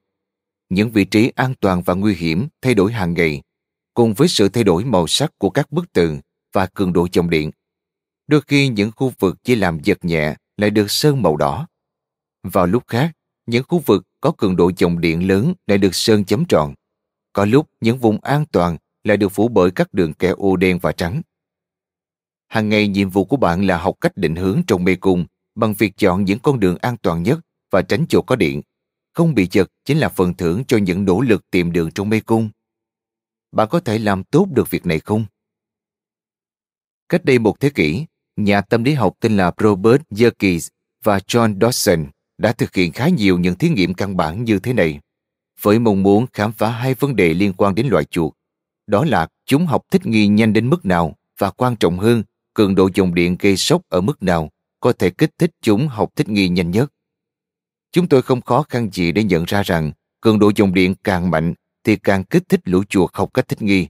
[0.70, 3.42] Những vị trí an toàn và nguy hiểm thay đổi hàng ngày,
[3.94, 6.20] cùng với sự thay đổi màu sắc của các bức tường
[6.54, 7.52] và cường độ dòng điện.
[8.28, 11.68] Đôi khi những khu vực chỉ làm giật nhẹ lại được sơn màu đỏ.
[12.44, 13.12] Vào lúc khác,
[13.46, 16.74] những khu vực có cường độ dòng điện lớn lại được sơn chấm tròn.
[17.34, 20.80] Có lúc những vùng an toàn lại được phủ bởi các đường kẻ ô đen
[20.82, 21.22] và trắng.
[22.48, 25.26] Hàng ngày nhiệm vụ của bạn là học cách định hướng trong mê cung
[25.56, 27.40] bằng việc chọn những con đường an toàn nhất
[27.72, 28.62] và tránh chỗ có điện.
[29.14, 32.20] Không bị chật chính là phần thưởng cho những nỗ lực tìm đường trong mê
[32.20, 32.50] cung.
[33.52, 35.26] Bạn có thể làm tốt được việc này không?
[37.10, 40.68] Cách đây một thế kỷ, nhà tâm lý học tên là Robert Yerkes
[41.04, 42.06] và John Dawson
[42.38, 45.00] đã thực hiện khá nhiều những thí nghiệm căn bản như thế này,
[45.62, 48.34] với mong muốn khám phá hai vấn đề liên quan đến loài chuột.
[48.88, 52.76] Đó là chúng học thích nghi nhanh đến mức nào và quan trọng hơn, cường
[52.76, 54.50] độ dòng điện gây sốc ở mức nào
[54.86, 56.94] có thể kích thích chúng học thích nghi nhanh nhất.
[57.92, 61.32] Chúng tôi không khó khăn gì để nhận ra rằng cường độ dòng điện càng
[61.32, 63.88] mạnh thì càng kích thích lũ chuột học cách thích nghi.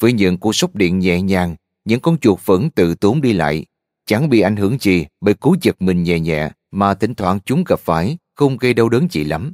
[0.00, 3.66] Với những cú sốc điện nhẹ nhàng, những con chuột vẫn tự tốn đi lại,
[4.06, 7.64] chẳng bị ảnh hưởng gì bởi cú giật mình nhẹ nhẹ mà thỉnh thoảng chúng
[7.66, 9.52] gặp phải không gây đau đớn gì lắm.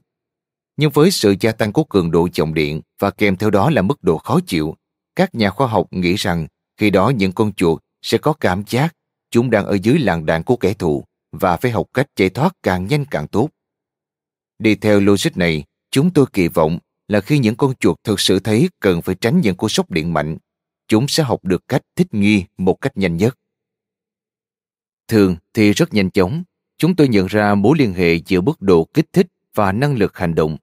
[0.77, 3.83] Nhưng với sự gia tăng của cường độ dòng điện và kèm theo đó là
[3.83, 4.77] mức độ khó chịu,
[5.17, 8.95] các nhà khoa học nghĩ rằng khi đó những con chuột sẽ có cảm giác
[9.31, 12.53] chúng đang ở dưới làng đạn của kẻ thù và phải học cách chạy thoát
[12.63, 13.49] càng nhanh càng tốt.
[14.59, 18.39] Đi theo logic này, chúng tôi kỳ vọng là khi những con chuột thực sự
[18.39, 20.37] thấy cần phải tránh những cú sốc điện mạnh,
[20.89, 23.39] chúng sẽ học được cách thích nghi một cách nhanh nhất.
[25.09, 26.43] Thường thì rất nhanh chóng,
[26.79, 30.17] chúng tôi nhận ra mối liên hệ giữa mức độ kích thích và năng lực
[30.17, 30.57] hành động.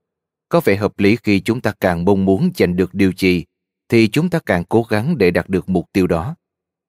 [0.49, 3.43] Có vẻ hợp lý khi chúng ta càng mong muốn giành được điều gì,
[3.89, 6.35] thì chúng ta càng cố gắng để đạt được mục tiêu đó.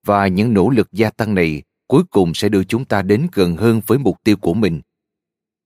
[0.07, 3.57] Và những nỗ lực gia tăng này cuối cùng sẽ đưa chúng ta đến gần
[3.57, 4.81] hơn với mục tiêu của mình.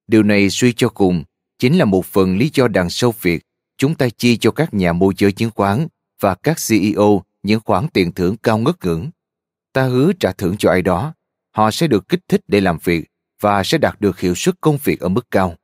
[0.08, 1.24] Điều này suy cho cùng
[1.60, 3.44] chính là một phần lý do đằng sau việc
[3.78, 5.88] chúng ta chi cho các nhà môi giới chứng khoán
[6.20, 9.10] và các CEO những khoản tiền thưởng cao ngất ngưỡng.
[9.74, 11.14] Ta hứa trả thưởng cho ai đó,
[11.52, 13.10] họ sẽ được kích thích để làm việc
[13.42, 15.56] và sẽ đạt được hiệu suất công việc ở mức cao.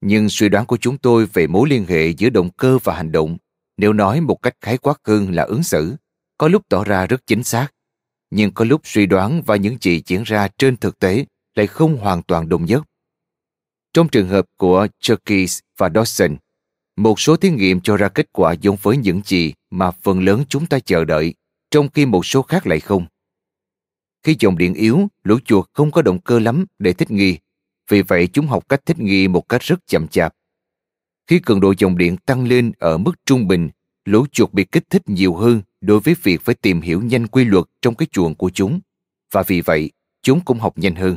[0.00, 3.12] Nhưng suy đoán của chúng tôi về mối liên hệ giữa động cơ và hành
[3.12, 3.36] động,
[3.76, 5.96] nếu nói một cách khái quát hơn là ứng xử,
[6.38, 7.68] có lúc tỏ ra rất chính xác,
[8.30, 11.24] nhưng có lúc suy đoán và những gì diễn ra trên thực tế
[11.54, 12.82] lại không hoàn toàn đồng nhất.
[13.92, 16.36] Trong trường hợp của Cherkis và Dawson,
[16.96, 20.44] một số thí nghiệm cho ra kết quả giống với những gì mà phần lớn
[20.48, 21.34] chúng ta chờ đợi,
[21.70, 23.06] trong khi một số khác lại không.
[24.22, 27.38] Khi dòng điện yếu, lũ chuột không có động cơ lắm để thích nghi,
[27.88, 30.34] vì vậy chúng học cách thích nghi một cách rất chậm chạp.
[31.26, 33.70] Khi cường độ dòng điện tăng lên ở mức trung bình,
[34.04, 37.44] lũ chuột bị kích thích nhiều hơn đối với việc phải tìm hiểu nhanh quy
[37.44, 38.80] luật trong cái chuồng của chúng,
[39.32, 39.90] và vì vậy,
[40.22, 41.16] chúng cũng học nhanh hơn.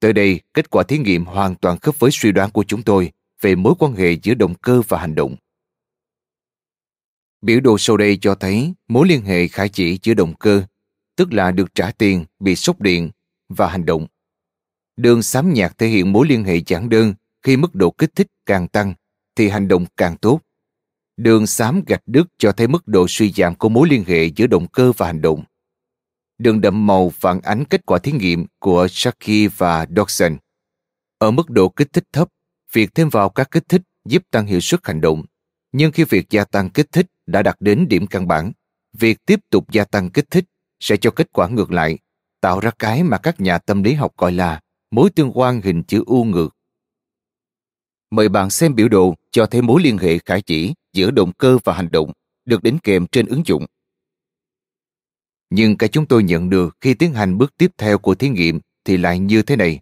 [0.00, 3.12] Tới đây, kết quả thí nghiệm hoàn toàn khớp với suy đoán của chúng tôi
[3.40, 5.36] về mối quan hệ giữa động cơ và hành động.
[7.42, 10.62] Biểu đồ sau đây cho thấy mối liên hệ khả chỉ giữa động cơ,
[11.16, 13.10] tức là được trả tiền, bị sốc điện,
[13.48, 14.06] và hành động.
[14.96, 18.26] Đường xám nhạt thể hiện mối liên hệ giản đơn khi mức độ kích thích
[18.46, 18.94] càng tăng
[19.36, 20.40] thì hành động càng tốt.
[21.22, 24.46] Đường xám gạch đứt cho thấy mức độ suy giảm của mối liên hệ giữa
[24.46, 25.44] động cơ và hành động.
[26.38, 30.36] Đường đậm màu phản ánh kết quả thí nghiệm của Sharkey và Dodson.
[31.18, 32.28] Ở mức độ kích thích thấp,
[32.72, 35.24] việc thêm vào các kích thích giúp tăng hiệu suất hành động.
[35.72, 38.52] Nhưng khi việc gia tăng kích thích đã đạt đến điểm căn bản,
[38.92, 40.44] việc tiếp tục gia tăng kích thích
[40.80, 41.98] sẽ cho kết quả ngược lại,
[42.40, 44.60] tạo ra cái mà các nhà tâm lý học gọi là
[44.90, 46.56] mối tương quan hình chữ U ngược.
[48.10, 51.58] Mời bạn xem biểu đồ cho thấy mối liên hệ khả chỉ giữa động cơ
[51.64, 52.12] và hành động
[52.44, 53.66] được đính kèm trên ứng dụng.
[55.50, 58.60] Nhưng cái chúng tôi nhận được khi tiến hành bước tiếp theo của thí nghiệm
[58.84, 59.80] thì lại như thế này.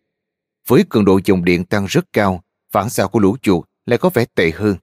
[0.67, 4.11] Với cường độ dòng điện tăng rất cao, phản xạ của lũ chuột lại có
[4.15, 4.77] vẻ tệ hơn.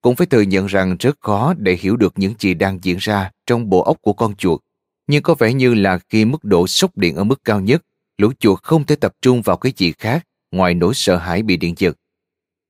[0.00, 3.30] Cũng phải thừa nhận rằng rất khó để hiểu được những gì đang diễn ra
[3.46, 4.60] trong bộ óc của con chuột.
[5.06, 7.82] Nhưng có vẻ như là khi mức độ sốc điện ở mức cao nhất,
[8.18, 11.56] lũ chuột không thể tập trung vào cái gì khác ngoài nỗi sợ hãi bị
[11.56, 11.96] điện giật.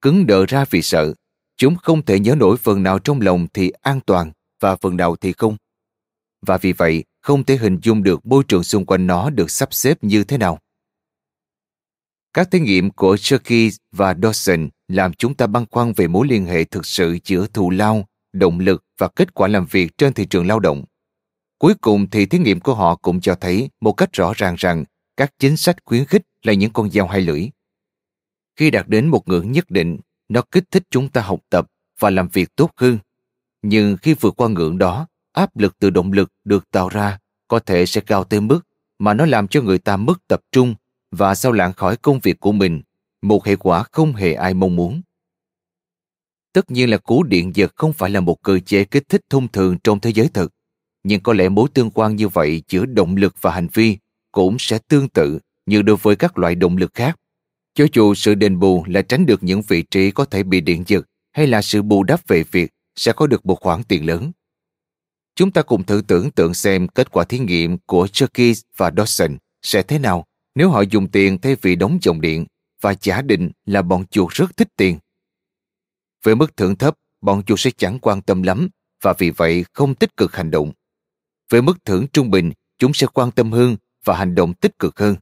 [0.00, 1.14] Cứng đờ ra vì sợ,
[1.56, 5.16] chúng không thể nhớ nổi phần nào trong lòng thì an toàn và phần nào
[5.16, 5.56] thì không.
[6.46, 9.74] Và vì vậy, không thể hình dung được môi trường xung quanh nó được sắp
[9.74, 10.58] xếp như thế nào.
[12.32, 16.46] Các thí nghiệm của Cherky và Dawson làm chúng ta băn khoăn về mối liên
[16.46, 20.26] hệ thực sự giữa thù lao, động lực và kết quả làm việc trên thị
[20.26, 20.84] trường lao động.
[21.58, 24.84] Cuối cùng thì thí nghiệm của họ cũng cho thấy một cách rõ ràng rằng
[25.16, 27.48] các chính sách khuyến khích là những con dao hai lưỡi.
[28.56, 29.98] Khi đạt đến một ngưỡng nhất định,
[30.28, 32.98] nó kích thích chúng ta học tập và làm việc tốt hơn.
[33.62, 37.18] Nhưng khi vượt qua ngưỡng đó, áp lực từ động lực được tạo ra
[37.48, 38.60] có thể sẽ cao tới mức
[38.98, 40.74] mà nó làm cho người ta mất tập trung
[41.10, 42.82] và sao lãng khỏi công việc của mình,
[43.22, 45.02] một hệ quả không hề ai mong muốn.
[46.52, 49.48] Tất nhiên là cú điện giật không phải là một cơ chế kích thích thông
[49.48, 50.52] thường trong thế giới thực,
[51.04, 53.98] nhưng có lẽ mối tương quan như vậy giữa động lực và hành vi
[54.32, 57.16] cũng sẽ tương tự như đối với các loại động lực khác.
[57.74, 60.84] Cho dù sự đền bù là tránh được những vị trí có thể bị điện
[60.86, 64.32] giật hay là sự bù đắp về việc sẽ có được một khoản tiền lớn.
[65.36, 69.36] Chúng ta cùng thử tưởng tượng xem kết quả thí nghiệm của Jerkis và Dawson
[69.62, 72.46] sẽ thế nào nếu họ dùng tiền thay vì đóng dòng điện
[72.80, 74.98] và giả định là bọn chuột rất thích tiền.
[76.22, 78.68] Với mức thưởng thấp, bọn chuột sẽ chẳng quan tâm lắm
[79.02, 80.72] và vì vậy không tích cực hành động.
[81.50, 84.98] Với mức thưởng trung bình, chúng sẽ quan tâm hơn và hành động tích cực
[84.98, 85.16] hơn.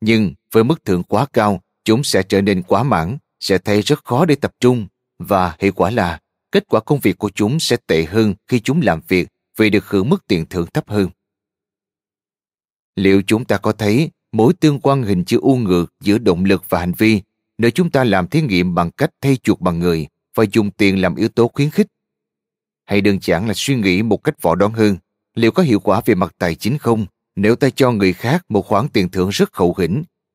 [0.00, 4.04] Nhưng với mức thưởng quá cao, chúng sẽ trở nên quá mãn, sẽ thấy rất
[4.04, 4.86] khó để tập trung
[5.18, 6.20] và hệ quả là
[6.52, 9.88] kết quả công việc của chúng sẽ tệ hơn khi chúng làm việc vì được
[9.88, 11.08] hưởng mức tiền thưởng thấp hơn.
[12.96, 16.64] Liệu chúng ta có thấy mối tương quan hình chữ U ngược giữa động lực
[16.68, 17.22] và hành vi
[17.58, 21.00] nếu chúng ta làm thí nghiệm bằng cách thay chuột bằng người và dùng tiền
[21.00, 21.86] làm yếu tố khuyến khích?
[22.84, 24.96] Hay đơn giản là suy nghĩ một cách võ đoán hơn,
[25.34, 28.66] liệu có hiệu quả về mặt tài chính không nếu ta cho người khác một
[28.66, 30.02] khoản tiền thưởng rất khẩu hĩnh